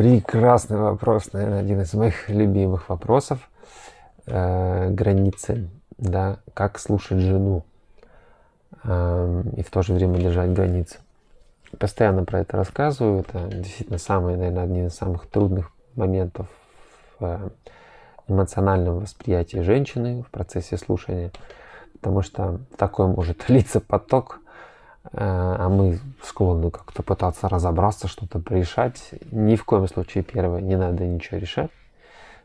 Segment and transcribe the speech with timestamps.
[0.00, 3.38] Прекрасный вопрос, наверное, один из моих любимых вопросов.
[4.24, 5.68] Э, границы,
[5.98, 7.66] да, как слушать жену
[8.82, 11.00] э, и в то же время держать границы.
[11.78, 13.20] Постоянно про это рассказываю.
[13.20, 16.46] Это действительно самый, наверное, один из самых трудных моментов
[17.18, 17.50] в э,
[18.26, 21.30] эмоциональном восприятии женщины в процессе слушания,
[21.92, 24.40] потому что такой может литься поток,
[25.04, 26.00] э, а мы
[26.40, 29.10] склонны как-то пытаться разобраться, что-то решать.
[29.30, 31.70] Ни в коем случае первое, не надо ничего решать.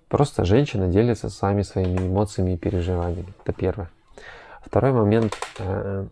[0.09, 3.33] Просто женщина делится с вами своими эмоциями и переживаниями.
[3.41, 3.89] Это первое.
[4.65, 5.33] Второй момент.
[5.59, 6.07] Э,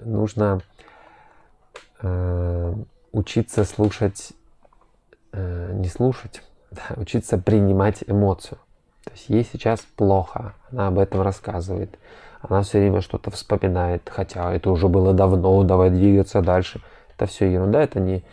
[0.00, 0.60] нужно
[3.12, 4.32] учиться слушать,
[5.32, 8.58] не слушать, да, учиться принимать эмоцию.
[9.04, 11.98] То есть ей сейчас плохо, она об этом рассказывает.
[12.40, 16.80] Она все время что-то вспоминает, хотя это уже было давно, давай двигаться дальше.
[17.14, 18.24] Это все ерунда, это не,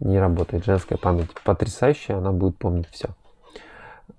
[0.00, 0.64] не работает.
[0.64, 3.08] Женская память потрясающая, она будет помнить все.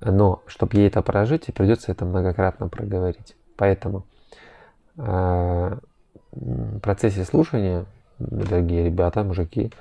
[0.02, 3.36] Но чтобы ей это прожить, придется это многократно проговорить.
[3.58, 4.03] Поэтому
[4.97, 5.78] э,
[6.31, 7.86] в процессе слушания,
[8.19, 9.72] дорогие ребята, мужики,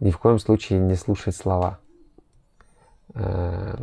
[0.00, 1.78] ни в коем случае не слушать слова.
[3.14, 3.76] Э,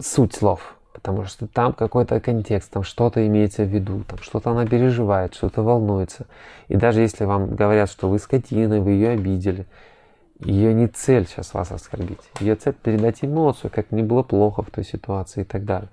[0.00, 4.66] суть слов потому что там какой-то контекст, там что-то имеется в виду, там что-то она
[4.66, 6.26] переживает, что-то волнуется.
[6.68, 9.66] И даже если вам говорят, что вы скотина, вы ее обидели,
[10.40, 12.20] ее не цель сейчас вас оскорбить.
[12.40, 15.90] Ее цель передать эмоцию, как мне было плохо в той ситуации и так далее.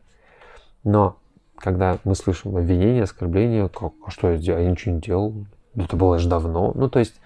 [0.83, 1.17] Но
[1.55, 4.61] когда мы слышим обвинение, оскорбление, как, а что я сделал?
[4.61, 5.33] Я ничего не делал.
[5.75, 6.71] Это было же давно.
[6.73, 7.19] Ну, то есть,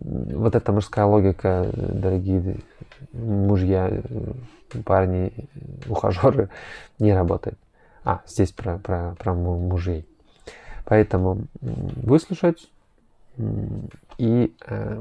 [0.00, 2.56] вот эта мужская логика, дорогие
[3.14, 4.02] мужья,
[4.84, 5.32] парни,
[5.88, 6.50] ухажеры,
[6.98, 7.58] не работает.
[8.04, 10.06] А, здесь про, про, про мужей.
[10.84, 12.70] Поэтому выслушать,
[14.18, 15.00] и э,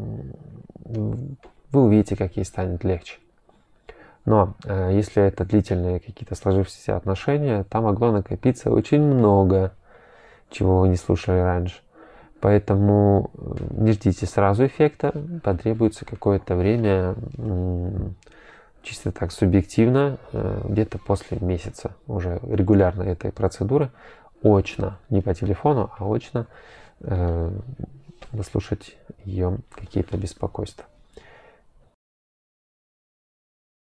[0.86, 3.18] вы увидите, как ей станет легче.
[4.26, 9.74] Но э, если это длительные какие-то сложившиеся отношения, там могло накопиться очень много,
[10.50, 11.82] чего вы не слушали раньше.
[12.44, 13.32] Поэтому
[13.72, 15.14] не ждите сразу эффекта,
[15.46, 17.16] потребуется какое-то время
[18.82, 23.92] чисто так субъективно, э, где-то после месяца уже регулярно этой процедуры,
[24.42, 26.48] очно, не по телефону, а очно
[27.00, 27.52] э,
[28.34, 30.84] выслушать ее какие-то беспокойства.